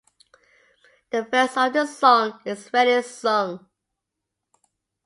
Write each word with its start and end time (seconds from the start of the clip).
The 1.11 1.21
verse 1.21 1.55
of 1.57 1.73
the 1.73 1.85
song 1.85 2.39
is 2.43 2.71
rarely 2.73 3.03
sung. 3.03 3.67